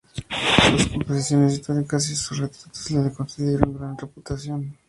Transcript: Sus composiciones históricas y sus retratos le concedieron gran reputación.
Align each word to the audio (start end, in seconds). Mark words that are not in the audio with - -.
Sus 0.71 0.87
composiciones 0.89 1.53
históricas 1.53 2.09
y 2.09 2.15
sus 2.15 2.39
retratos 2.39 2.89
le 2.89 3.13
concedieron 3.13 3.77
gran 3.77 3.95
reputación. 3.95 4.75